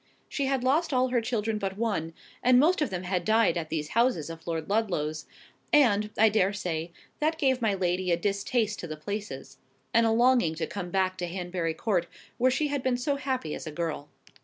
[0.27, 3.69] She had lost all her children but one, and most of them had died at
[3.69, 5.27] these houses of Lord Ludlow's;
[5.71, 9.59] and, I dare say, that gave my lady a distaste to the places,
[9.93, 12.07] and a longing to come back to Hanbury Court,
[12.39, 14.09] where she had been so happy as a girl.